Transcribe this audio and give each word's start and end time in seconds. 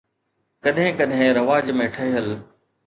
ڪڏهن 0.63 0.91
ڪڏهن 1.01 1.29
رواج 1.39 1.65
۾ 1.81 1.91
ٺهيل 1.95 2.29